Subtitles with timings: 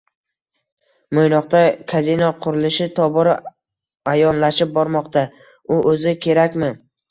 [1.17, 1.61] Mo‘ynoqda
[1.93, 3.37] kazino qurilishi tobora
[4.15, 5.27] ayonlashib bormoqda:
[5.79, 6.75] u o‘zi kerakmi?